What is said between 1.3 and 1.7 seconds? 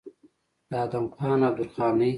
او